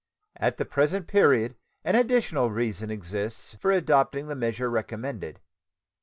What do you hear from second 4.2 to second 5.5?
the measure recommended.